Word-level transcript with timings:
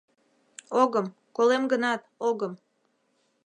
—Огым, 0.81 1.07
колем 1.35 1.63
гынат, 1.71 2.01
огым. 2.27 2.53